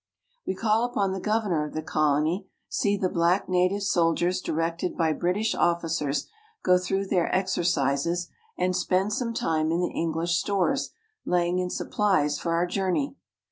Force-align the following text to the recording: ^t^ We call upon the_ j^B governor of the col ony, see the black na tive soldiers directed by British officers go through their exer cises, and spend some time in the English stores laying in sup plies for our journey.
^t^ 0.01 0.03
We 0.47 0.55
call 0.55 0.83
upon 0.83 1.11
the_ 1.11 1.19
j^B 1.21 1.25
governor 1.25 1.63
of 1.67 1.73
the 1.73 1.83
col 1.83 2.15
ony, 2.15 2.47
see 2.67 2.97
the 2.97 3.07
black 3.07 3.47
na 3.47 3.67
tive 3.69 3.83
soldiers 3.83 4.41
directed 4.41 4.97
by 4.97 5.13
British 5.13 5.53
officers 5.53 6.27
go 6.63 6.79
through 6.79 7.05
their 7.05 7.29
exer 7.29 7.61
cises, 7.61 8.29
and 8.57 8.75
spend 8.75 9.13
some 9.13 9.31
time 9.35 9.71
in 9.71 9.79
the 9.79 9.93
English 9.93 10.39
stores 10.39 10.89
laying 11.23 11.59
in 11.59 11.69
sup 11.69 11.91
plies 11.91 12.39
for 12.39 12.51
our 12.53 12.65
journey. 12.65 13.15